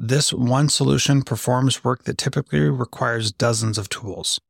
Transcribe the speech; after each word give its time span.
This 0.00 0.32
one 0.32 0.68
solution 0.68 1.22
performs 1.22 1.82
work 1.82 2.04
that 2.04 2.18
typically 2.18 2.60
requires 2.60 3.32
dozens 3.32 3.78
of 3.78 3.88
tools. 3.88 4.40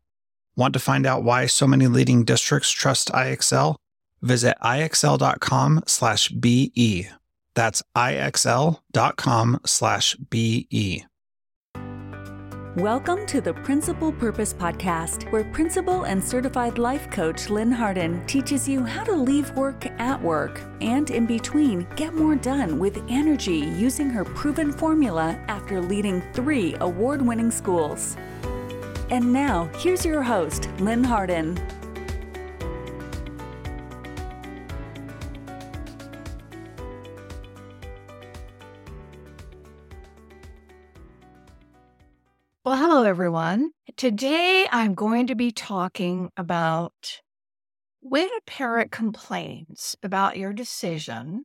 Want 0.57 0.75
to 0.75 0.79
find 0.79 1.07
out 1.07 1.25
why 1.25 1.47
so 1.47 1.67
many 1.67 1.87
leading 1.87 2.25
districts 2.25 2.71
trust 2.71 3.09
IXL? 3.13 3.77
Visit 4.21 4.59
ixl.com/be. 4.63 5.81
That's 7.55 7.83
ixl.com/be. 7.97 8.77
Welcome 12.77 13.25
to 13.27 13.41
the 13.41 13.55
Principal 13.55 14.13
Purpose 14.13 14.53
Podcast, 14.53 15.33
where 15.33 15.43
principal 15.43 16.05
and 16.05 16.23
certified 16.23 16.77
life 16.77 17.11
coach 17.11 17.49
Lynn 17.49 17.73
Harden 17.73 18.25
teaches 18.27 18.69
you 18.69 18.85
how 18.85 19.05
to 19.05 19.13
leave 19.13 19.51
work 19.53 19.87
at 19.99 20.21
work 20.21 20.61
and 20.83 21.11
in 21.11 21.25
between 21.25 21.87
get 21.97 22.15
more 22.15 22.37
done 22.37 22.79
with 22.79 23.03
energy 23.09 23.57
using 23.57 24.11
her 24.11 24.23
proven 24.23 24.71
formula 24.71 25.43
after 25.49 25.81
leading 25.81 26.21
three 26.35 26.77
award 26.81 27.23
winning 27.23 27.51
schools. 27.51 28.19
And 29.11 29.33
now, 29.33 29.71
here's 29.79 30.05
your 30.05 30.23
host, 30.23 30.69
Lynn 30.79 31.03
Harden. 31.03 31.59
Everyone. 43.19 43.73
Today 43.97 44.69
I'm 44.71 44.95
going 44.95 45.27
to 45.27 45.35
be 45.35 45.51
talking 45.51 46.31
about 46.37 47.21
when 47.99 48.29
a 48.29 48.41
parent 48.47 48.93
complains 48.93 49.97
about 50.05 50.37
your 50.37 50.53
decision 50.53 51.43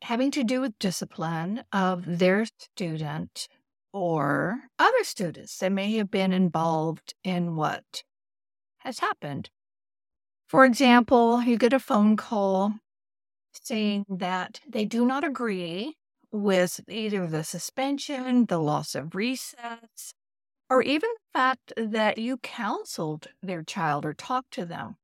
having 0.00 0.30
to 0.30 0.42
do 0.42 0.62
with 0.62 0.78
discipline 0.78 1.62
of 1.74 2.20
their 2.20 2.46
student 2.46 3.48
or 3.92 4.60
other 4.78 5.04
students 5.04 5.58
that 5.58 5.72
may 5.72 5.94
have 5.96 6.10
been 6.10 6.32
involved 6.32 7.12
in 7.22 7.54
what 7.54 8.02
has 8.78 9.00
happened. 9.00 9.50
For 10.48 10.64
example, 10.64 11.42
you 11.42 11.58
get 11.58 11.74
a 11.74 11.78
phone 11.78 12.16
call 12.16 12.76
saying 13.52 14.06
that 14.08 14.62
they 14.66 14.86
do 14.86 15.04
not 15.04 15.22
agree 15.22 15.96
with 16.32 16.80
either 16.88 17.26
the 17.26 17.44
suspension, 17.44 18.46
the 18.46 18.58
loss 18.58 18.94
of 18.94 19.14
recess, 19.14 20.14
or 20.68 20.82
even 20.82 21.08
the 21.08 21.38
fact 21.38 21.72
that 21.76 22.18
you 22.18 22.38
counseled 22.38 23.28
their 23.42 23.62
child 23.62 24.04
or 24.04 24.12
talked 24.12 24.52
to 24.52 24.64
them. 24.64 24.96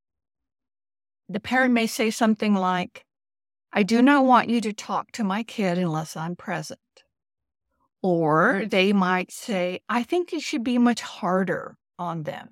The 1.28 1.40
parent 1.40 1.72
may 1.72 1.86
say 1.86 2.10
something 2.10 2.54
like, 2.54 3.04
I 3.72 3.82
do 3.82 4.02
not 4.02 4.24
want 4.24 4.50
you 4.50 4.60
to 4.60 4.72
talk 4.72 5.12
to 5.12 5.24
my 5.24 5.42
kid 5.42 5.78
unless 5.78 6.16
I'm 6.16 6.36
present. 6.36 6.80
Or 8.02 8.64
they 8.66 8.92
might 8.92 9.30
say, 9.30 9.80
I 9.88 10.02
think 10.02 10.32
it 10.32 10.42
should 10.42 10.64
be 10.64 10.76
much 10.76 11.00
harder 11.00 11.76
on 11.98 12.24
them. 12.24 12.50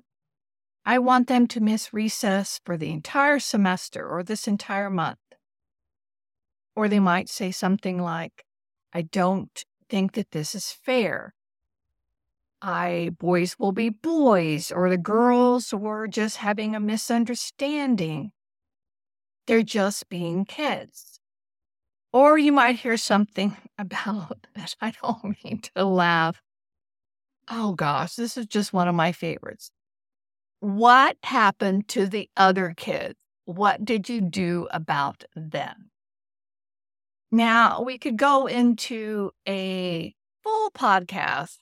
I 0.86 0.98
want 0.98 1.26
them 1.26 1.46
to 1.48 1.60
miss 1.60 1.92
recess 1.92 2.60
for 2.64 2.76
the 2.76 2.90
entire 2.90 3.38
semester 3.38 4.08
or 4.08 4.22
this 4.22 4.48
entire 4.48 4.88
month. 4.88 5.18
Or 6.74 6.88
they 6.88 7.00
might 7.00 7.28
say 7.28 7.50
something 7.50 8.00
like, 8.00 8.44
I 8.92 9.02
don't 9.02 9.64
think 9.88 10.12
that 10.12 10.30
this 10.30 10.54
is 10.54 10.72
fair. 10.72 11.34
I 12.62 13.10
boys 13.18 13.58
will 13.58 13.72
be 13.72 13.88
boys, 13.88 14.70
or 14.70 14.90
the 14.90 14.98
girls 14.98 15.72
were 15.72 16.06
just 16.06 16.38
having 16.38 16.74
a 16.74 16.80
misunderstanding. 16.80 18.32
They're 19.46 19.62
just 19.62 20.08
being 20.08 20.44
kids. 20.44 21.20
Or 22.12 22.36
you 22.38 22.52
might 22.52 22.76
hear 22.76 22.96
something 22.96 23.56
about 23.78 24.46
that. 24.54 24.76
I 24.80 24.92
don't 25.02 25.36
mean 25.44 25.60
to 25.74 25.84
laugh. 25.84 26.42
Oh 27.48 27.72
gosh, 27.72 28.14
this 28.14 28.36
is 28.36 28.46
just 28.46 28.72
one 28.72 28.88
of 28.88 28.94
my 28.94 29.12
favorites. 29.12 29.70
What 30.60 31.16
happened 31.22 31.88
to 31.88 32.06
the 32.06 32.28
other 32.36 32.74
kids? 32.76 33.14
What 33.46 33.84
did 33.84 34.08
you 34.08 34.20
do 34.20 34.68
about 34.70 35.24
them? 35.34 35.90
Now, 37.32 37.82
we 37.82 37.96
could 37.96 38.16
go 38.16 38.46
into 38.46 39.30
a 39.48 40.14
full 40.42 40.70
podcast 40.72 41.58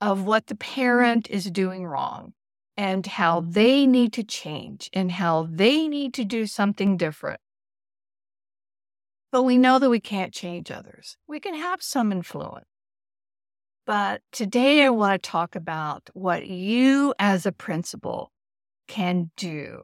of 0.00 0.24
what 0.24 0.46
the 0.46 0.54
parent 0.54 1.28
is 1.30 1.50
doing 1.50 1.86
wrong 1.86 2.32
and 2.76 3.06
how 3.06 3.40
mm-hmm. 3.40 3.50
they 3.52 3.86
need 3.86 4.12
to 4.14 4.22
change 4.22 4.88
and 4.92 5.12
how 5.12 5.48
they 5.50 5.88
need 5.88 6.14
to 6.14 6.24
do 6.24 6.46
something 6.46 6.96
different. 6.96 7.40
But 9.30 9.42
we 9.42 9.58
know 9.58 9.78
that 9.78 9.90
we 9.90 10.00
can't 10.00 10.32
change 10.32 10.70
others. 10.70 11.16
We 11.26 11.40
can 11.40 11.54
have 11.54 11.82
some 11.82 12.12
influence. 12.12 12.64
But 13.84 14.22
today 14.32 14.84
I 14.84 14.90
want 14.90 15.22
to 15.22 15.30
talk 15.30 15.56
about 15.56 16.08
what 16.12 16.46
you 16.46 17.14
as 17.18 17.46
a 17.46 17.52
principal 17.52 18.32
can 18.86 19.30
do 19.36 19.82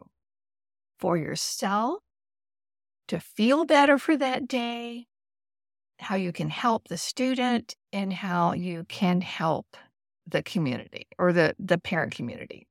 for 0.98 1.16
yourself 1.16 2.00
to 3.08 3.20
feel 3.20 3.64
better 3.64 3.98
for 3.98 4.16
that 4.16 4.48
day, 4.48 5.06
how 5.98 6.16
you 6.16 6.32
can 6.32 6.48
help 6.48 6.88
the 6.88 6.96
student, 6.96 7.74
and 7.92 8.12
how 8.12 8.52
you 8.52 8.84
can 8.88 9.20
help 9.20 9.76
the 10.26 10.42
community 10.42 11.06
or 11.18 11.32
the, 11.32 11.54
the 11.58 11.78
parent 11.78 12.14
community. 12.14 12.66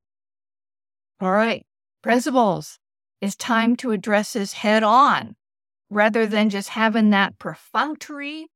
All 1.21 1.31
right, 1.31 1.65
principals, 2.01 2.79
it's 3.21 3.35
time 3.35 3.75
to 3.77 3.91
address 3.91 4.33
this 4.33 4.53
head 4.53 4.83
on. 4.83 5.35
Rather 5.89 6.25
than 6.25 6.49
just 6.49 6.69
having 6.69 7.11
that 7.11 7.37
perfunctory, 7.37 8.47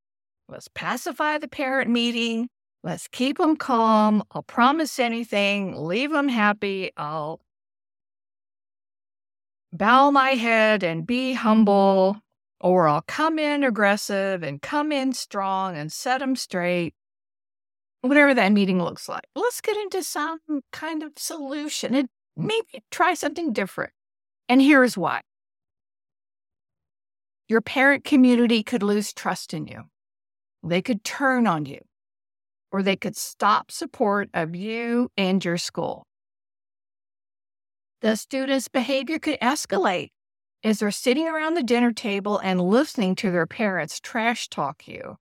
let's 0.50 0.68
pacify 0.74 1.38
the 1.38 1.48
parent 1.48 1.90
meeting, 1.90 2.50
let's 2.84 3.08
keep 3.08 3.38
them 3.38 3.56
calm, 3.56 4.24
I'll 4.32 4.44
promise 4.44 4.98
anything, 4.98 5.76
leave 5.76 6.12
them 6.12 6.30
happy, 6.30 6.92
I'll 6.98 7.40
bow 9.72 10.10
my 10.10 10.32
head 10.32 10.84
and 10.84 11.06
be 11.06 11.34
humble, 11.34 12.18
or 12.60 12.88
I'll 12.88 13.04
come 13.04 13.38
in 13.38 13.64
aggressive 13.64 14.42
and 14.42 14.62
come 14.62 14.92
in 14.92 15.14
strong 15.14 15.78
and 15.78 15.92
set 15.92 16.20
them 16.20 16.36
straight. 16.36 16.96
Whatever 18.08 18.34
that 18.34 18.52
meeting 18.52 18.82
looks 18.82 19.10
like. 19.10 19.26
Let's 19.36 19.62
get 19.62 19.78
into 19.78 20.02
some 20.04 20.40
kind 20.72 21.04
of 21.04 21.12
solution 21.18 21.94
and 21.94 22.08
maybe 22.36 22.84
try 22.92 23.14
something 23.14 23.54
different. 23.54 23.92
And 24.48 24.62
here's 24.62 24.98
why 24.98 25.22
your 27.48 27.62
parent 27.62 28.04
community 28.04 28.64
could 28.64 28.84
lose 28.84 29.14
trust 29.14 29.54
in 29.54 29.68
you, 29.68 29.84
they 30.64 30.82
could 30.82 31.04
turn 31.04 31.48
on 31.48 31.66
you, 31.66 31.80
or 32.72 32.84
they 32.84 32.96
could 32.96 33.16
stop 33.16 33.72
support 33.72 34.30
of 34.34 34.56
you 34.56 35.10
and 35.18 35.44
your 35.44 35.58
school. 35.58 36.06
The 38.02 38.16
student's 38.16 38.68
behavior 38.68 39.18
could 39.18 39.40
escalate 39.40 40.10
as 40.64 40.80
they're 40.80 40.92
sitting 40.92 41.28
around 41.28 41.56
the 41.56 41.64
dinner 41.64 41.92
table 41.92 42.38
and 42.38 42.62
listening 42.62 43.16
to 43.16 43.32
their 43.32 43.48
parents 43.48 44.00
trash 44.00 44.50
talk 44.50 44.88
you. 44.88 45.18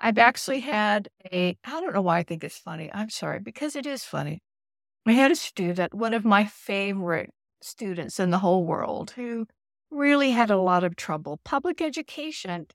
I've 0.00 0.18
actually 0.18 0.60
had 0.60 1.08
a, 1.30 1.58
I 1.64 1.80
don't 1.80 1.94
know 1.94 2.00
why 2.00 2.18
I 2.18 2.22
think 2.22 2.42
it's 2.42 2.58
funny. 2.58 2.90
I'm 2.92 3.10
sorry, 3.10 3.38
because 3.38 3.76
it 3.76 3.86
is 3.86 4.02
funny. 4.02 4.42
I 5.06 5.12
had 5.12 5.30
a 5.30 5.36
student, 5.36 5.94
one 5.94 6.14
of 6.14 6.24
my 6.24 6.44
favorite 6.46 7.30
students 7.60 8.18
in 8.18 8.30
the 8.30 8.38
whole 8.38 8.64
world, 8.64 9.12
who 9.12 9.46
really 9.90 10.30
had 10.30 10.50
a 10.50 10.56
lot 10.56 10.84
of 10.84 10.96
trouble. 10.96 11.40
Public 11.44 11.82
education. 11.82 12.66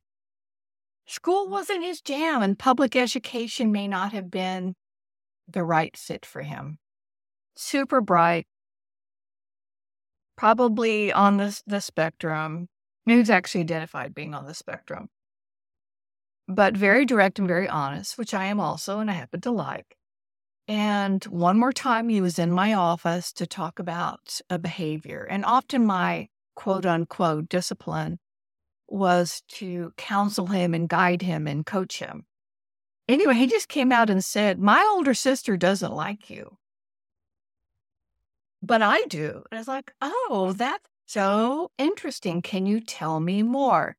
School 1.08 1.48
mm. 1.48 1.50
wasn't 1.50 1.84
his 1.84 2.02
jam, 2.02 2.44
and 2.44 2.60
public 2.60 2.96
education 2.96 3.72
may 3.72 3.88
not 3.88 4.12
have 4.12 4.30
been 4.30 4.76
the 5.48 5.64
right 5.64 5.96
fit 5.98 6.26
for 6.26 6.44
him. 6.44 6.78
Super 7.56 8.02
bright, 8.02 8.48
probably 10.36 11.12
on 11.12 11.38
the, 11.38 11.60
the 11.66 11.82
spectrum. 11.82 12.68
Who's 13.08 13.30
actually 13.30 13.62
identified 13.62 14.16
being 14.16 14.34
on 14.34 14.48
the 14.48 14.56
spectrum, 14.56 15.10
but 16.48 16.78
very 16.78 17.06
direct 17.06 17.40
and 17.40 17.48
very 17.48 17.68
honest, 17.68 18.18
which 18.18 18.34
I 18.34 18.46
am 18.46 18.60
also, 18.60 19.00
and 19.00 19.10
I 19.10 19.14
happen 19.14 19.42
to 19.42 19.52
like. 19.52 19.98
And 20.68 21.24
one 21.26 21.60
more 21.60 21.74
time, 21.74 22.10
he 22.10 22.22
was 22.22 22.40
in 22.40 22.52
my 22.52 22.74
office 22.74 23.32
to 23.34 23.46
talk 23.46 23.80
about 23.80 24.40
a 24.50 24.58
behavior. 24.58 25.28
And 25.30 25.46
often 25.46 25.86
my 25.86 26.30
quote 26.56 26.86
unquote 26.86 27.50
discipline 27.50 28.20
was 28.88 29.42
to 29.48 29.94
counsel 29.98 30.48
him 30.48 30.74
and 30.74 30.90
guide 30.90 31.22
him 31.22 31.48
and 31.48 31.66
coach 31.66 32.00
him. 32.00 32.26
Anyway, 33.08 33.36
he 33.36 33.46
just 33.48 33.68
came 33.68 33.92
out 33.92 34.10
and 34.10 34.24
said, 34.24 34.60
My 34.60 34.84
older 34.96 35.14
sister 35.14 35.58
doesn't 35.58 35.94
like 35.94 36.30
you. 36.30 36.58
But 38.64 38.82
I 38.82 39.04
do. 39.04 39.44
And 39.52 39.58
I 39.58 39.58
was 39.58 39.68
like, 39.68 39.94
Oh, 40.02 40.54
that's 40.58 40.90
so 41.06 41.70
interesting. 41.78 42.42
Can 42.42 42.66
you 42.66 42.80
tell 42.80 43.20
me 43.20 43.44
more? 43.44 43.96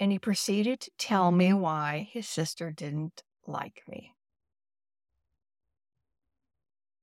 And 0.00 0.10
he 0.10 0.18
proceeded 0.18 0.80
to 0.80 0.90
tell 0.98 1.30
me 1.30 1.52
why 1.52 2.08
his 2.10 2.26
sister 2.26 2.72
didn't 2.72 3.22
like 3.46 3.82
me. 3.86 4.14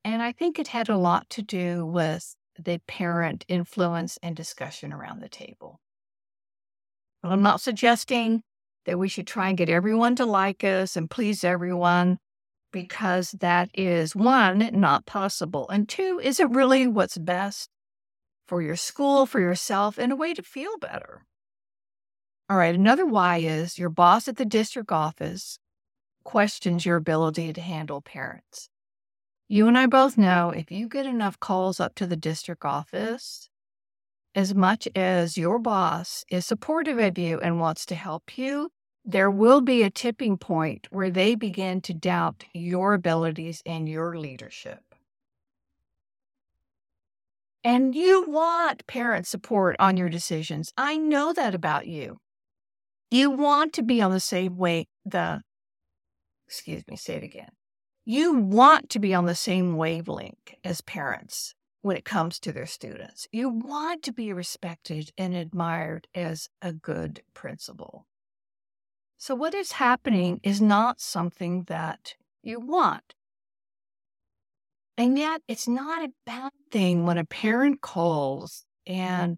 And 0.04 0.24
I 0.24 0.32
think 0.32 0.58
it 0.58 0.70
had 0.70 0.90
a 0.90 0.98
lot 0.98 1.30
to 1.32 1.44
do 1.44 1.86
with 1.86 2.36
the 2.58 2.82
parent 2.88 3.46
influence 3.48 4.18
and 4.24 4.36
discussion 4.36 4.92
around 4.92 5.22
the 5.22 5.30
table. 5.30 5.80
Well, 7.22 7.34
I'm 7.34 7.44
not 7.44 7.62
suggesting 7.62 8.42
that 8.86 8.98
we 8.98 9.10
should 9.10 9.28
try 9.28 9.50
and 9.50 9.58
get 9.58 9.70
everyone 9.70 10.16
to 10.16 10.26
like 10.26 10.64
us 10.64 10.96
and 10.96 11.08
please 11.08 11.44
everyone 11.44 12.18
because 12.72 13.32
that 13.32 13.70
is 13.76 14.16
one, 14.16 14.70
not 14.74 15.06
possible. 15.06 15.70
And 15.70 15.88
two, 15.88 16.20
is 16.24 16.40
it 16.40 16.50
really 16.50 16.88
what's 16.88 17.18
best 17.20 17.70
for 18.48 18.62
your 18.62 18.76
school, 18.76 19.28
for 19.28 19.40
yourself, 19.40 20.00
and 20.00 20.12
a 20.12 20.16
way 20.16 20.34
to 20.34 20.42
feel 20.42 20.80
better? 20.80 21.26
All 22.50 22.58
right, 22.58 22.74
another 22.74 23.06
why 23.06 23.38
is 23.40 23.78
your 23.78 23.90
boss 23.90 24.30
at 24.30 24.38
the 24.38 24.46
district 24.46 24.92
office 24.92 25.60
questions 26.24 26.86
your 26.86 26.98
ability 26.98 27.54
to 27.54 27.62
handle 27.62 28.02
parents. 28.02 28.70
You 29.48 29.68
and 29.68 29.78
I 29.78 29.86
both 29.86 30.18
know 30.18 30.50
if 30.50 30.72
you 30.72 30.90
get 30.90 31.06
enough 31.06 31.40
calls 31.40 31.80
up 31.80 31.96
to 31.96 32.06
the 32.06 32.18
district 32.18 32.66
office, 32.66 33.50
as 34.36 34.54
much 34.54 34.90
as 34.94 35.38
your 35.38 35.58
boss 35.58 36.26
is 36.30 36.46
supportive 36.46 37.00
of 37.00 37.18
you 37.18 37.40
and 37.40 37.60
wants 37.60 37.86
to 37.88 37.96
help 37.96 38.38
you, 38.38 38.70
there 39.06 39.32
will 39.32 39.62
be 39.62 39.84
a 39.84 39.90
tipping 39.90 40.38
point 40.38 40.88
where 40.90 41.10
they 41.10 41.34
begin 41.34 41.80
to 41.82 41.94
doubt 41.94 42.44
your 42.54 42.94
abilities 42.94 43.62
and 43.66 43.88
your 43.88 44.18
leadership. 44.18 44.84
And 47.64 47.96
you 47.96 48.26
want 48.28 48.86
parent 48.86 49.28
support 49.28 49.78
on 49.80 49.96
your 49.96 50.10
decisions. 50.10 50.74
I 50.78 50.98
know 50.98 51.32
that 51.32 51.56
about 51.56 51.88
you. 51.88 52.20
You 53.10 53.32
want 53.32 53.74
to 53.74 53.84
be 53.84 54.02
on 54.02 54.12
the 54.12 54.20
same 54.20 54.58
way, 54.58 54.88
the, 55.06 55.42
excuse 56.46 56.84
me, 56.88 56.98
say 56.98 57.16
it 57.16 57.24
again. 57.24 57.52
You 58.06 58.34
want 58.34 58.90
to 58.92 59.00
be 59.00 59.14
on 59.14 59.26
the 59.26 59.36
same 59.36 59.76
wavelength 59.76 60.56
as 60.64 60.82
parents 60.82 61.56
when 61.82 61.96
it 61.96 62.06
comes 62.06 62.40
to 62.40 62.52
their 62.52 62.66
students. 62.66 63.28
You 63.32 63.50
want 63.50 64.04
to 64.04 64.14
be 64.14 64.34
respected 64.34 65.12
and 65.18 65.34
admired 65.34 66.08
as 66.14 66.50
a 66.62 66.74
good 66.74 67.22
principal. 67.34 68.06
So, 69.18 69.36
what 69.36 69.54
is 69.54 69.74
happening 69.74 70.40
is 70.44 70.62
not 70.62 71.02
something 71.02 71.64
that 71.68 72.16
you 72.44 72.60
want. 72.60 73.14
And 74.98 75.18
yet, 75.18 75.42
it's 75.48 75.68
not 75.68 76.04
a 76.04 76.14
bad 76.26 76.52
thing 76.72 77.06
when 77.06 77.18
a 77.18 77.26
parent 77.26 77.82
calls 77.82 78.66
and 78.86 79.38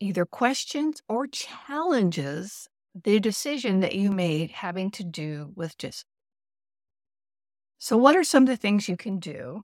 either 0.00 0.24
questions 0.24 1.02
or 1.08 1.26
challenges 1.26 2.68
the 2.94 3.20
decision 3.20 3.80
that 3.80 3.94
you 3.94 4.10
made 4.10 4.50
having 4.50 4.90
to 4.92 5.04
do 5.04 5.52
with 5.54 5.76
just. 5.78 6.04
So, 7.78 7.96
what 7.96 8.16
are 8.16 8.24
some 8.24 8.44
of 8.44 8.48
the 8.48 8.56
things 8.56 8.88
you 8.88 8.96
can 8.96 9.18
do 9.18 9.62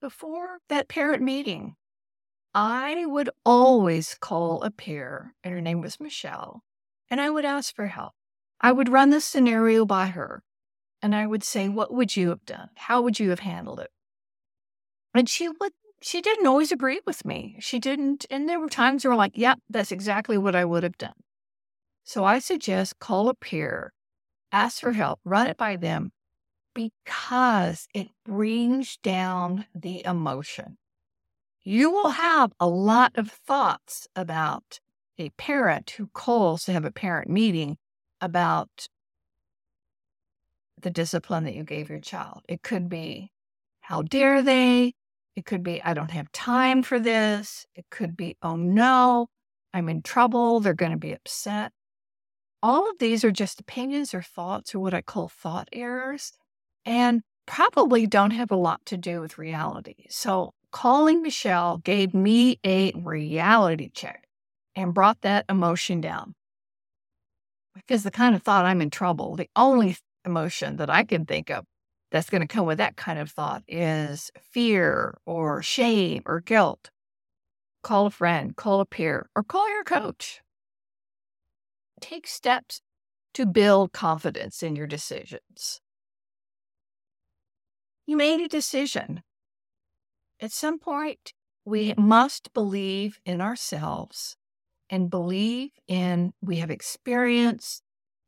before 0.00 0.58
that 0.68 0.88
parent 0.88 1.22
meeting? 1.22 1.74
I 2.54 3.04
would 3.06 3.30
always 3.44 4.16
call 4.20 4.62
a 4.62 4.70
peer, 4.70 5.34
and 5.44 5.52
her 5.52 5.60
name 5.60 5.80
was 5.80 6.00
Michelle, 6.00 6.62
and 7.10 7.20
I 7.20 7.28
would 7.30 7.44
ask 7.44 7.74
for 7.74 7.88
help. 7.88 8.14
I 8.60 8.72
would 8.72 8.88
run 8.88 9.10
the 9.10 9.20
scenario 9.20 9.84
by 9.84 10.06
her 10.06 10.42
and 11.02 11.14
I 11.14 11.26
would 11.26 11.44
say, 11.44 11.68
What 11.68 11.92
would 11.92 12.16
you 12.16 12.30
have 12.30 12.44
done? 12.44 12.70
How 12.74 13.00
would 13.02 13.20
you 13.20 13.30
have 13.30 13.40
handled 13.40 13.80
it? 13.80 13.90
And 15.14 15.28
she 15.28 15.48
would, 15.48 15.72
she 16.06 16.20
didn't 16.20 16.46
always 16.46 16.70
agree 16.70 17.00
with 17.04 17.24
me. 17.24 17.56
She 17.58 17.80
didn't. 17.80 18.26
And 18.30 18.48
there 18.48 18.60
were 18.60 18.68
times 18.68 19.04
where, 19.04 19.16
like, 19.16 19.32
Yep, 19.36 19.58
that's 19.68 19.92
exactly 19.92 20.38
what 20.38 20.54
I 20.54 20.64
would 20.64 20.84
have 20.84 20.98
done. 20.98 21.14
So 22.04 22.24
I 22.24 22.38
suggest 22.38 22.98
call 23.00 23.28
a 23.28 23.34
peer, 23.34 23.92
ask 24.52 24.80
for 24.80 24.92
help, 24.92 25.20
run 25.24 25.48
it 25.48 25.56
by 25.56 25.76
them 25.76 26.12
because 26.74 27.88
it 27.94 28.08
brings 28.24 28.98
down 28.98 29.66
the 29.74 30.04
emotion. 30.04 30.78
You 31.64 31.90
will 31.90 32.10
have 32.10 32.52
a 32.60 32.68
lot 32.68 33.12
of 33.16 33.30
thoughts 33.30 34.08
about 34.16 34.80
a 35.18 35.30
parent 35.30 35.90
who 35.90 36.08
calls 36.08 36.64
to 36.64 36.72
have 36.72 36.84
a 36.84 36.92
parent 36.92 37.30
meeting 37.30 37.78
about 38.20 38.88
the 40.80 40.90
discipline 40.90 41.44
that 41.44 41.54
you 41.54 41.64
gave 41.64 41.88
your 41.90 42.00
child. 42.00 42.42
It 42.48 42.62
could 42.62 42.88
be, 42.88 43.32
how 43.80 44.02
dare 44.02 44.42
they? 44.42 44.94
It 45.36 45.44
could 45.44 45.62
be, 45.62 45.82
I 45.82 45.94
don't 45.94 46.10
have 46.10 46.32
time 46.32 46.78
mm-hmm. 46.78 46.88
for 46.88 46.98
this. 46.98 47.66
It 47.74 47.84
could 47.90 48.16
be, 48.16 48.36
oh 48.42 48.56
no, 48.56 49.28
I'm 49.72 49.88
in 49.88 50.02
trouble. 50.02 50.60
They're 50.60 50.74
going 50.74 50.92
to 50.92 50.98
be 50.98 51.12
upset. 51.12 51.72
All 52.62 52.90
of 52.90 52.98
these 52.98 53.22
are 53.22 53.30
just 53.30 53.60
opinions 53.60 54.14
or 54.14 54.22
thoughts 54.22 54.74
or 54.74 54.80
what 54.80 54.94
I 54.94 55.02
call 55.02 55.28
thought 55.28 55.68
errors 55.72 56.32
and 56.84 57.22
probably 57.46 58.06
don't 58.06 58.32
have 58.32 58.50
a 58.50 58.56
lot 58.56 58.84
to 58.86 58.96
do 58.96 59.20
with 59.20 59.38
reality. 59.38 60.06
So 60.08 60.54
calling 60.72 61.22
Michelle 61.22 61.78
gave 61.78 62.14
me 62.14 62.58
a 62.64 62.92
reality 62.92 63.90
check 63.92 64.26
and 64.74 64.94
brought 64.94 65.20
that 65.20 65.44
emotion 65.48 66.00
down. 66.00 66.34
Because 67.74 68.02
the 68.02 68.10
kind 68.10 68.34
of 68.34 68.42
thought 68.42 68.64
I'm 68.64 68.80
in 68.80 68.90
trouble, 68.90 69.36
the 69.36 69.50
only 69.54 69.96
emotion 70.24 70.76
that 70.76 70.90
I 70.90 71.04
can 71.04 71.26
think 71.26 71.50
of 71.50 71.66
that's 72.10 72.30
going 72.30 72.40
to 72.40 72.46
come 72.46 72.66
with 72.66 72.78
that 72.78 72.96
kind 72.96 73.18
of 73.18 73.30
thought 73.30 73.62
is 73.68 74.30
fear 74.40 75.18
or 75.26 75.62
shame 75.62 76.22
or 76.26 76.40
guilt. 76.40 76.90
Call 77.82 78.06
a 78.06 78.10
friend, 78.10 78.56
call 78.56 78.80
a 78.80 78.86
peer, 78.86 79.28
or 79.36 79.42
call 79.42 79.68
your 79.68 79.84
coach. 79.84 80.40
Take 82.00 82.26
steps 82.26 82.80
to 83.34 83.46
build 83.46 83.92
confidence 83.92 84.62
in 84.62 84.76
your 84.76 84.86
decisions. 84.86 85.80
You 88.06 88.16
made 88.16 88.40
a 88.40 88.48
decision. 88.48 89.22
At 90.40 90.52
some 90.52 90.78
point, 90.78 91.32
we 91.64 91.94
must 91.96 92.52
believe 92.52 93.18
in 93.24 93.40
ourselves 93.40 94.36
and 94.88 95.10
believe 95.10 95.70
in 95.88 96.32
we 96.40 96.56
have 96.56 96.70
experience 96.70 97.82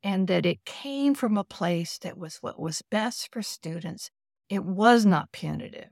and 0.09 0.27
that 0.27 0.47
it 0.47 0.65
came 0.65 1.15
from 1.15 1.37
a 1.37 1.45
place 1.45 1.99
that 1.99 2.17
was 2.17 2.39
what 2.41 2.59
was 2.59 2.81
best 2.91 3.29
for 3.31 3.43
students. 3.43 4.11
It 4.49 4.65
was 4.65 5.05
not 5.05 5.33
punitive. 5.33 5.91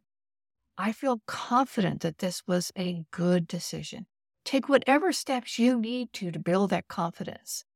I 0.79 0.93
feel 0.93 1.21
confident 1.27 2.01
that 2.01 2.17
this 2.17 2.43
was 2.47 2.73
a 2.79 3.05
good 3.11 3.47
decision. 3.47 4.07
Take 4.43 4.71
whatever 4.71 5.13
steps 5.13 5.59
you 5.59 5.79
need 5.79 6.15
to 6.15 6.31
to 6.31 6.39
build 6.39 6.71
that 6.71 6.89
confidence. 6.89 7.67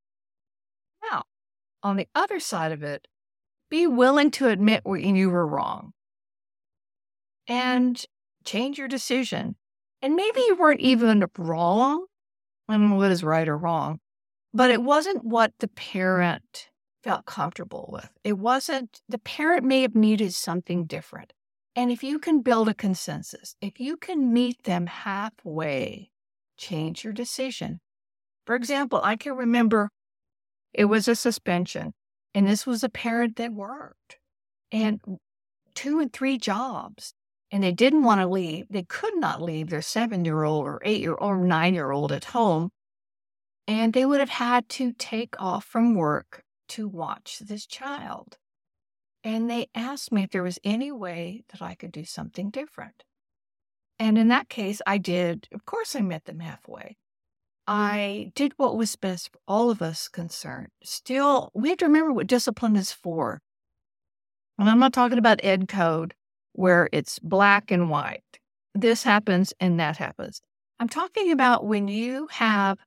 Now, 1.11 1.25
on 1.82 1.99
the 1.99 2.09
other 2.14 2.40
side 2.40 2.73
of 2.73 2.82
it, 2.82 3.06
be 3.68 3.87
willing 3.87 4.30
to 4.30 4.49
admit 4.49 4.80
when 4.85 5.16
you 5.16 5.28
were 5.28 5.47
wrong 5.47 5.92
and 7.49 8.02
change 8.47 8.78
your 8.78 8.88
decision. 8.88 9.56
And 10.00 10.16
maybe 10.16 10.40
you 10.40 10.56
weren't 10.56 10.80
even 10.80 11.23
wrong, 11.37 12.06
I 12.66 12.78
know 12.78 12.97
what 12.97 13.12
is 13.12 13.23
right 13.23 13.47
or 13.47 13.59
wrong, 13.59 14.00
but 14.52 14.71
it 14.71 14.83
wasn't 14.83 15.25
what 15.25 15.52
the 15.59 15.69
parent 15.69 16.69
felt 17.02 17.25
comfortable 17.25 17.88
with. 17.92 18.11
It 18.25 18.38
wasn't, 18.38 19.00
the 19.09 19.19
parent 19.19 19.64
may 19.64 19.83
have 19.83 19.95
needed 19.95 20.35
something 20.35 20.85
different. 20.85 21.33
And 21.76 21.90
if 21.90 22.02
you 22.02 22.19
can 22.19 22.42
build 22.42 22.69
a 22.69 22.75
consensus, 22.75 23.54
if 23.61 23.80
you 23.80 23.97
can 23.97 24.33
meet 24.33 24.64
them 24.64 24.87
halfway, 24.87 26.11
change 26.59 27.04
your 27.04 27.12
decision. 27.12 27.80
For 28.45 28.54
example, 28.54 29.00
I 29.02 29.16
can 29.16 29.35
remember 29.35 29.90
it 30.73 30.87
was 30.87 31.09
a 31.09 31.14
suspension, 31.14 31.92
and 32.35 32.47
this 32.47 32.66
was 32.66 32.85
a 32.85 32.88
parent 32.88 33.37
that 33.37 33.52
worked 33.52 34.19
and 34.73 35.00
two 35.75 36.00
and 36.00 36.12
three 36.12 36.38
jobs 36.38 37.14
and 37.50 37.62
they 37.62 37.73
didn't 37.73 38.04
want 38.04 38.21
to 38.21 38.26
leave. 38.26 38.66
They 38.71 38.85
could 38.85 39.16
not 39.16 39.42
leave 39.42 39.71
their 39.71 39.83
seven 39.83 40.25
year 40.25 40.45
old 40.45 40.64
or 40.66 40.80
eight 40.85 41.00
year 41.00 41.16
old 41.19 41.33
or 41.33 41.45
nine 41.45 41.75
year 41.75 41.90
old 41.90 42.12
at 42.12 42.26
home. 42.26 42.71
And 43.71 43.93
they 43.93 44.05
would 44.05 44.19
have 44.19 44.31
had 44.31 44.69
to 44.71 44.91
take 44.91 45.41
off 45.41 45.65
from 45.65 45.95
work 45.95 46.43
to 46.71 46.89
watch 46.89 47.39
this 47.39 47.65
child. 47.67 48.37
And 49.23 49.49
they 49.49 49.69
asked 49.77 50.11
me 50.11 50.25
if 50.25 50.31
there 50.31 50.43
was 50.43 50.59
any 50.65 50.91
way 50.91 51.45
that 51.53 51.62
I 51.62 51.77
could 51.77 51.93
do 51.93 52.05
something 52.05 52.50
different. 52.50 53.05
And 53.97 54.19
in 54.19 54.27
that 54.27 54.49
case, 54.49 54.83
I 54.89 54.99
did. 54.99 55.47
Of 55.53 55.67
course, 55.67 55.95
I 55.95 56.00
met 56.00 56.25
them 56.25 56.41
halfway. 56.41 56.97
I 57.65 58.33
did 58.35 58.55
what 58.57 58.77
was 58.77 58.97
best 58.97 59.31
for 59.31 59.39
all 59.47 59.71
of 59.71 59.81
us 59.81 60.09
concerned. 60.09 60.71
Still, 60.83 61.53
we 61.55 61.69
have 61.69 61.79
to 61.79 61.87
remember 61.87 62.12
what 62.12 62.27
discipline 62.27 62.75
is 62.75 62.91
for. 62.91 63.41
And 64.59 64.69
I'm 64.69 64.81
not 64.81 64.93
talking 64.93 65.19
about 65.19 65.45
ed 65.45 65.69
code 65.69 66.15
where 66.55 66.89
it's 66.93 67.21
black 67.21 67.71
and 67.71 67.89
white. 67.89 68.41
This 68.75 69.05
happens 69.05 69.55
and 69.61 69.79
that 69.79 69.99
happens. 69.99 70.43
I'm 70.81 70.89
talking 70.89 71.31
about 71.31 71.67
when 71.67 71.87
you 71.87 72.27
have 72.33 72.79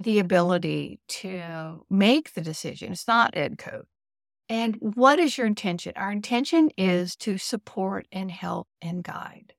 the 0.00 0.18
ability 0.18 1.00
to 1.08 1.84
make 1.90 2.34
the 2.34 2.40
decision. 2.40 2.92
It's 2.92 3.08
not 3.08 3.36
ed 3.36 3.58
code. 3.58 3.86
And 4.48 4.76
what 4.80 5.18
is 5.18 5.36
your 5.36 5.46
intention? 5.46 5.92
Our 5.96 6.10
intention 6.10 6.70
is 6.78 7.16
to 7.16 7.36
support 7.36 8.06
and 8.10 8.30
help 8.30 8.68
and 8.80 9.02
guide. 9.02 9.54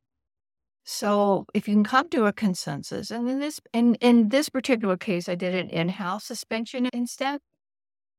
So 0.84 1.46
if 1.54 1.68
you 1.68 1.76
can 1.76 1.84
come 1.84 2.10
to 2.10 2.26
a 2.26 2.34
consensus, 2.34 3.12
and 3.12 3.30
in 3.30 3.40
this 3.40 3.60
in, 3.74 3.96
in 3.96 4.30
this 4.30 4.50
particular 4.50 4.98
case, 4.98 5.30
I 5.30 5.36
did 5.36 5.54
an 5.54 5.70
in-house 5.70 6.26
suspension 6.26 6.90
instead. 6.92 7.42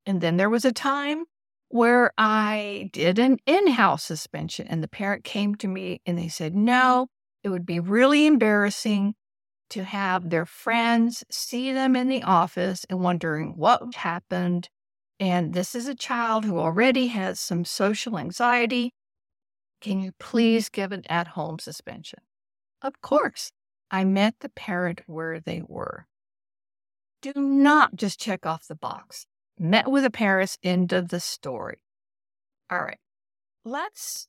And 0.06 0.20
then 0.20 0.36
there 0.36 0.50
was 0.50 0.64
a 0.64 0.72
time 0.72 1.24
where 1.68 2.12
I 2.16 2.90
did 2.92 3.18
an 3.18 3.38
in-house 3.46 4.04
suspension, 4.04 4.68
and 4.68 4.82
the 4.82 4.88
parent 4.88 5.24
came 5.24 5.56
to 5.56 5.68
me 5.68 6.00
and 6.06 6.16
they 6.16 6.28
said, 6.28 6.54
no, 6.54 7.08
it 7.42 7.48
would 7.48 7.66
be 7.66 7.80
really 7.80 8.26
embarrassing 8.26 9.14
to 9.70 9.84
have 9.84 10.30
their 10.30 10.46
friends 10.46 11.24
see 11.30 11.72
them 11.72 11.96
in 11.96 12.08
the 12.08 12.22
office 12.22 12.84
and 12.90 13.00
wondering 13.00 13.54
what 13.56 13.94
happened. 13.94 14.68
And 15.18 15.52
this 15.52 15.74
is 15.74 15.86
a 15.86 15.94
child 15.94 16.44
who 16.44 16.58
already 16.58 17.08
has 17.08 17.40
some 17.40 17.64
social 17.64 18.18
anxiety. 18.18 18.92
Can 19.80 20.00
you 20.00 20.12
please 20.18 20.68
give 20.68 20.92
an 20.92 21.04
at 21.08 21.28
home 21.28 21.58
suspension? 21.58 22.20
Of 22.82 23.00
course, 23.00 23.52
I 23.90 24.04
met 24.04 24.36
the 24.40 24.48
parent 24.48 25.02
where 25.06 25.40
they 25.40 25.62
were. 25.66 26.06
Do 27.22 27.32
not 27.36 27.96
just 27.96 28.18
check 28.18 28.46
off 28.46 28.66
the 28.66 28.74
box. 28.74 29.26
Met 29.58 29.90
with 29.90 30.04
the 30.04 30.10
parents, 30.10 30.56
end 30.62 30.92
of 30.92 31.08
the 31.08 31.20
story. 31.20 31.78
All 32.70 32.80
right, 32.80 32.98
let's 33.64 34.28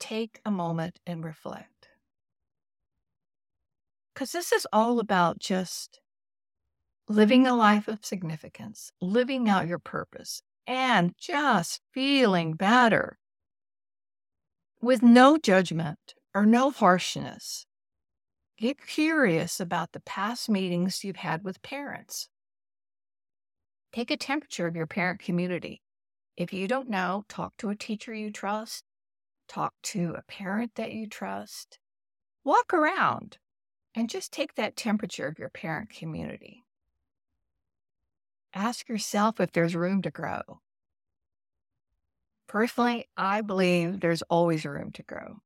take 0.00 0.40
a 0.44 0.50
moment 0.50 0.98
and 1.06 1.24
reflect 1.24 1.77
because 4.18 4.32
this 4.32 4.50
is 4.50 4.66
all 4.72 4.98
about 4.98 5.38
just 5.38 6.00
living 7.08 7.46
a 7.46 7.54
life 7.54 7.86
of 7.86 8.04
significance, 8.04 8.90
living 9.00 9.48
out 9.48 9.68
your 9.68 9.78
purpose, 9.78 10.42
and 10.66 11.14
just 11.16 11.80
feeling 11.94 12.54
better 12.54 13.16
with 14.82 15.04
no 15.04 15.38
judgment 15.38 16.14
or 16.34 16.44
no 16.44 16.72
harshness. 16.72 17.64
Get 18.58 18.84
curious 18.84 19.60
about 19.60 19.92
the 19.92 20.00
past 20.00 20.48
meetings 20.48 21.04
you've 21.04 21.14
had 21.14 21.44
with 21.44 21.62
parents. 21.62 22.28
Take 23.92 24.10
a 24.10 24.16
temperature 24.16 24.66
of 24.66 24.74
your 24.74 24.88
parent 24.88 25.20
community. 25.20 25.80
If 26.36 26.52
you 26.52 26.66
don't 26.66 26.90
know, 26.90 27.24
talk 27.28 27.56
to 27.58 27.70
a 27.70 27.76
teacher 27.76 28.12
you 28.12 28.32
trust, 28.32 28.82
talk 29.46 29.74
to 29.84 30.16
a 30.18 30.22
parent 30.22 30.72
that 30.74 30.90
you 30.90 31.06
trust. 31.06 31.78
Walk 32.42 32.74
around, 32.74 33.38
and 33.98 34.08
just 34.08 34.32
take 34.32 34.54
that 34.54 34.76
temperature 34.76 35.26
of 35.26 35.40
your 35.40 35.48
parent 35.48 35.90
community. 35.90 36.62
Ask 38.54 38.88
yourself 38.88 39.40
if 39.40 39.50
there's 39.50 39.74
room 39.74 40.02
to 40.02 40.10
grow. 40.12 40.60
Personally, 42.46 43.08
I 43.16 43.40
believe 43.40 43.98
there's 43.98 44.22
always 44.22 44.64
room 44.64 44.92
to 44.92 45.02
grow. 45.02 45.40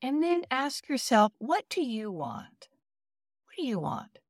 And 0.00 0.22
then 0.22 0.44
ask 0.52 0.88
yourself, 0.88 1.32
what 1.38 1.64
do 1.68 1.82
you 1.82 2.12
want? 2.12 2.68
What 3.46 3.56
do 3.56 3.66
you 3.66 3.80
want? 3.80 4.20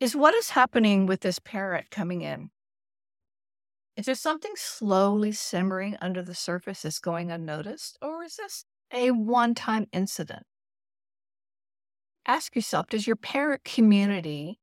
Is 0.00 0.16
what 0.16 0.34
is 0.34 0.48
happening 0.50 1.04
with 1.04 1.20
this 1.20 1.38
parent 1.38 1.90
coming 1.90 2.22
in? 2.22 2.48
Is 3.94 4.06
there 4.06 4.14
something 4.14 4.52
slowly 4.56 5.32
simmering 5.32 5.98
under 6.00 6.22
the 6.22 6.34
surface 6.34 6.80
that's 6.80 6.98
going 6.98 7.30
unnoticed? 7.30 7.98
Or 8.00 8.24
is 8.24 8.36
this 8.36 8.64
a 8.92 9.10
one 9.10 9.54
time 9.54 9.86
incident. 9.92 10.44
Ask 12.26 12.54
yourself 12.56 12.86
Does 12.88 13.06
your 13.06 13.16
parent 13.16 13.64
community, 13.64 14.58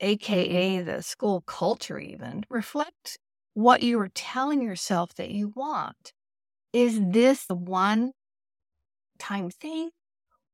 AKA 0.00 0.82
the 0.82 1.02
school 1.02 1.42
culture, 1.42 1.98
even 1.98 2.44
reflect 2.50 3.18
what 3.54 3.82
you 3.82 3.98
are 4.00 4.10
telling 4.14 4.62
yourself 4.62 5.14
that 5.14 5.30
you 5.30 5.52
want? 5.56 6.12
Is 6.72 7.00
this 7.02 7.46
the 7.46 7.54
one 7.54 8.12
time 9.18 9.50
thing? 9.50 9.90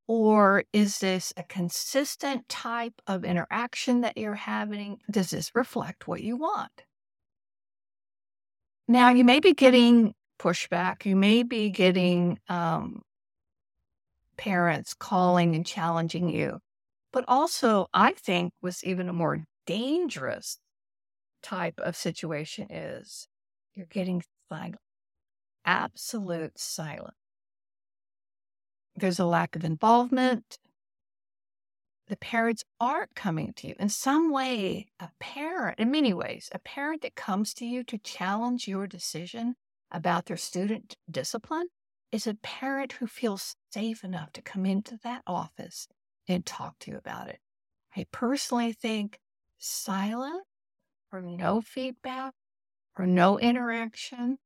Or 0.09 0.65
is 0.73 0.99
this 0.99 1.33
a 1.37 1.43
consistent 1.43 2.49
type 2.49 3.01
of 3.07 3.25
interaction 3.25 4.03
that 4.03 4.19
you're 4.19 4.35
having? 4.35 4.99
Does 5.11 5.31
this 5.31 5.51
reflect 5.55 6.07
what 6.07 6.23
you 6.23 6.37
want? 6.37 6.85
Now, 8.89 9.11
you 9.11 9.25
may 9.25 9.41
be 9.41 9.55
getting 9.55 10.15
pushback. 10.43 11.05
You 11.05 11.17
may 11.17 11.43
be 11.43 11.71
getting 11.71 12.39
um, 12.49 13.03
parents 14.37 14.95
calling 14.95 15.55
and 15.55 15.65
challenging 15.65 16.29
you. 16.29 16.59
But 17.13 17.25
also, 17.29 17.87
I 17.95 18.13
think 18.13 18.53
what's 18.61 18.85
even 18.85 19.09
a 19.09 19.13
more 19.13 19.45
dangerous 19.67 20.59
type 21.43 21.79
of 21.79 21.95
situation 21.97 22.67
is 22.71 23.29
you're 23.75 23.87
getting 23.87 24.23
silent, 24.49 24.77
absolute 25.65 26.59
silence. 26.59 27.15
There's 28.97 29.19
a 29.19 29.25
lack 29.25 29.57
of 29.57 29.65
involvement. 29.65 30.59
The 32.09 32.17
parents 32.17 32.65
aren't 32.81 33.15
coming 33.15 33.53
to 33.57 33.69
you. 33.69 33.75
In 33.79 33.89
some 33.89 34.33
way, 34.33 34.89
a 35.01 35.11
parent, 35.19 35.79
in 35.79 35.91
many 35.91 36.13
ways, 36.13 36.51
a 36.53 36.59
parent 36.59 37.03
that 37.03 37.15
comes 37.15 37.55
to 37.55 37.65
you 37.65 37.85
to 37.85 37.97
challenge 37.99 38.69
your 38.69 38.87
decision 38.87 39.55
about 39.93 40.27
their 40.27 40.37
student 40.37 40.97
discipline 41.11 41.69
is 42.11 42.27
a 42.27 42.35
parent 42.35 42.93
who 42.93 43.07
feels 43.07 43.57
safe 43.73 44.03
enough 44.03 44.33
to 44.33 44.43
come 44.43 44.67
into 44.67 44.99
that 45.05 45.23
office 45.27 45.89
and 46.29 46.45
talk 46.45 46.79
to 46.81 46.91
you 46.91 46.97
about 46.97 47.29
it. 47.29 47.39
I 47.97 48.07
personally 48.11 48.73
think 48.73 49.19
silent 49.59 50.45
or 51.13 51.21
no 51.21 51.61
feedback 51.61 52.35
or 52.99 53.07
no 53.07 53.39
interaction 53.39 54.39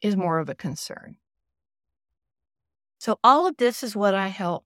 is 0.00 0.16
more 0.16 0.38
of 0.38 0.48
a 0.48 0.54
concern. 0.54 1.16
So, 2.98 3.18
all 3.22 3.46
of 3.46 3.56
this 3.56 3.82
is 3.82 3.94
what 3.94 4.14
I 4.14 4.28
help 4.28 4.64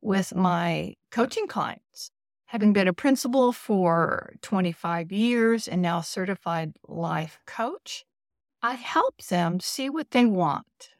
with 0.00 0.34
my 0.34 0.94
coaching 1.10 1.46
clients. 1.46 2.10
Having 2.46 2.72
been 2.72 2.88
a 2.88 2.94
principal 2.94 3.52
for 3.52 4.32
25 4.40 5.12
years 5.12 5.68
and 5.68 5.82
now 5.82 6.00
certified 6.00 6.72
life 6.86 7.38
coach, 7.46 8.06
I 8.62 8.74
help 8.74 9.22
them 9.22 9.60
see 9.60 9.88
what 9.88 10.10
they 10.10 10.26
want. 10.26 10.90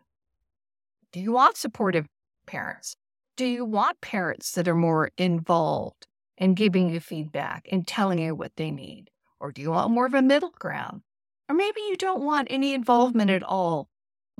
Do 1.12 1.20
you 1.20 1.32
want 1.32 1.56
supportive 1.56 2.06
parents? 2.46 2.94
Do 3.36 3.46
you 3.46 3.64
want 3.64 4.00
parents 4.00 4.52
that 4.52 4.68
are 4.68 4.74
more 4.74 5.10
involved 5.18 6.06
in 6.36 6.54
giving 6.54 6.88
you 6.88 7.00
feedback 7.00 7.66
and 7.70 7.86
telling 7.86 8.20
you 8.20 8.34
what 8.34 8.52
they 8.56 8.70
need? 8.70 9.10
Or 9.40 9.50
do 9.50 9.60
you 9.60 9.70
want 9.70 9.90
more 9.90 10.06
of 10.06 10.14
a 10.14 10.22
middle 10.22 10.50
ground? 10.50 11.02
Or 11.48 11.54
maybe 11.54 11.80
you 11.88 11.96
don't 11.96 12.22
want 12.22 12.48
any 12.50 12.74
involvement 12.74 13.30
at 13.30 13.42
all. 13.42 13.88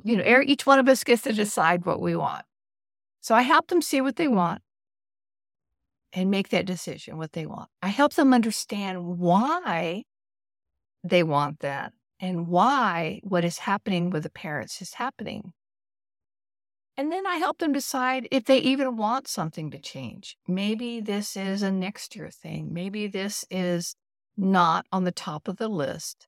You 0.03 0.17
know, 0.17 0.41
each 0.45 0.65
one 0.65 0.79
of 0.79 0.87
us 0.87 1.03
gets 1.03 1.23
to 1.23 1.33
decide 1.33 1.85
what 1.85 1.99
we 1.99 2.15
want. 2.15 2.45
So 3.19 3.35
I 3.35 3.41
help 3.41 3.67
them 3.67 3.81
see 3.81 3.99
what 3.99 4.15
they 4.15 4.29
want 4.29 4.61
and 6.13 6.31
make 6.31 6.49
that 6.49 6.65
decision, 6.65 7.17
what 7.17 7.33
they 7.33 7.45
want. 7.45 7.69
I 7.81 7.89
help 7.89 8.13
them 8.13 8.33
understand 8.33 9.19
why 9.19 10.03
they 11.03 11.23
want 11.23 11.59
that 11.59 11.93
and 12.19 12.47
why 12.47 13.21
what 13.23 13.45
is 13.45 13.59
happening 13.59 14.09
with 14.09 14.23
the 14.23 14.29
parents 14.29 14.81
is 14.81 14.95
happening. 14.95 15.53
And 16.97 17.11
then 17.11 17.25
I 17.25 17.37
help 17.37 17.59
them 17.59 17.71
decide 17.71 18.27
if 18.29 18.43
they 18.43 18.57
even 18.57 18.97
want 18.97 19.27
something 19.27 19.71
to 19.71 19.79
change. 19.79 20.35
Maybe 20.47 20.99
this 20.99 21.37
is 21.37 21.61
a 21.61 21.71
next 21.71 22.15
year 22.15 22.29
thing. 22.29 22.73
Maybe 22.73 23.07
this 23.07 23.45
is 23.49 23.95
not 24.35 24.85
on 24.91 25.05
the 25.05 25.11
top 25.11 25.47
of 25.47 25.57
the 25.57 25.69
list 25.69 26.27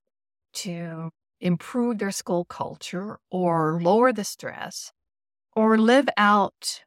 to 0.53 1.10
improve 1.41 1.98
their 1.98 2.12
school 2.12 2.45
culture 2.45 3.19
or 3.29 3.81
lower 3.81 4.13
the 4.13 4.24
stress 4.24 4.93
or 5.55 5.77
live 5.77 6.07
out 6.15 6.83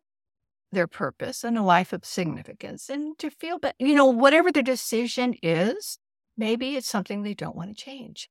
their 0.73 0.87
purpose 0.87 1.45
and 1.45 1.59
a 1.59 1.63
life 1.63 1.93
of 1.93 2.05
significance 2.05 2.89
and 2.89 3.19
to 3.19 3.31
feel 3.31 3.59
better. 3.59 3.77
You 3.79 3.95
know, 3.95 4.07
whatever 4.07 4.51
the 4.51 4.63
decision 4.63 5.35
is, 5.43 5.99
maybe 6.37 6.77
it's 6.77 6.89
something 6.89 7.23
they 7.23 7.35
don't 7.35 7.57
want 7.57 7.77
to 7.77 7.85
change. 7.85 8.29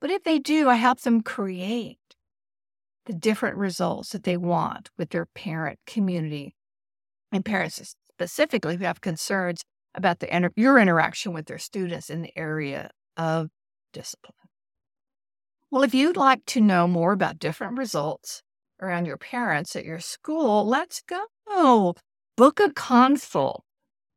But 0.00 0.10
if 0.10 0.24
they 0.24 0.38
do, 0.38 0.68
I 0.68 0.76
help 0.76 1.00
them 1.00 1.22
create 1.22 1.98
the 3.06 3.12
different 3.12 3.56
results 3.56 4.10
that 4.10 4.24
they 4.24 4.36
want 4.36 4.90
with 4.96 5.10
their 5.10 5.26
parent 5.26 5.78
community 5.86 6.54
and 7.32 7.44
parents 7.44 7.94
specifically 8.12 8.76
who 8.76 8.84
have 8.84 9.00
concerns 9.00 9.62
about 9.94 10.20
the 10.20 10.50
your 10.56 10.78
interaction 10.78 11.32
with 11.32 11.46
their 11.46 11.58
students 11.58 12.10
in 12.10 12.22
the 12.22 12.36
area 12.36 12.90
of 13.16 13.48
discipline. 13.92 14.34
Well, 15.70 15.82
if 15.82 15.94
you'd 15.94 16.16
like 16.16 16.44
to 16.46 16.60
know 16.60 16.86
more 16.86 17.12
about 17.12 17.38
different 17.38 17.78
results 17.78 18.42
around 18.80 19.06
your 19.06 19.16
parents 19.16 19.76
at 19.76 19.84
your 19.84 20.00
school, 20.00 20.66
let's 20.66 21.02
go. 21.02 21.94
Book 22.36 22.60
a 22.60 22.72
consult 22.72 23.64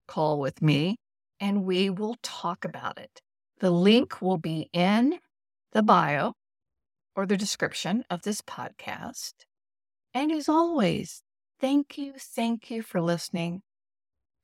call 0.08 0.40
with 0.40 0.62
me 0.62 0.98
and 1.40 1.64
we 1.64 1.90
will 1.90 2.16
talk 2.22 2.64
about 2.64 2.98
it. 2.98 3.22
The 3.60 3.72
link 3.72 4.22
will 4.22 4.38
be 4.38 4.70
in 4.74 5.20
the 5.74 5.84
bio 5.84 6.34
or 7.16 7.26
the 7.26 7.38
description 7.38 8.04
of 8.10 8.22
this 8.22 8.42
podcast. 8.42 9.34
And 10.14 10.32
as 10.32 10.48
always, 10.48 11.24
thank 11.60 11.98
you, 11.98 12.14
thank 12.18 12.70
you 12.70 12.82
for 12.82 13.02
listening. 13.02 13.62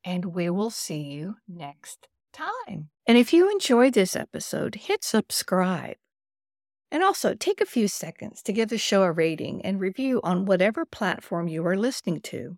And 0.04 0.26
we 0.26 0.50
will 0.50 0.70
see 0.70 1.02
you 1.02 1.36
next 1.48 2.08
time. 2.32 2.88
And 3.06 3.16
if 3.18 3.32
you 3.32 3.50
enjoyed 3.50 3.94
this 3.94 4.16
episode, 4.16 4.74
hit 4.74 5.04
subscribe. 5.04 5.96
And 6.90 7.04
also 7.04 7.34
take 7.34 7.60
a 7.60 7.66
few 7.66 7.86
seconds 7.86 8.42
to 8.42 8.52
give 8.52 8.68
the 8.68 8.78
show 8.78 9.02
a 9.04 9.12
rating 9.12 9.64
and 9.64 9.78
review 9.78 10.20
on 10.24 10.44
whatever 10.44 10.84
platform 10.84 11.46
you 11.46 11.64
are 11.64 11.76
listening 11.76 12.20
to. 12.22 12.56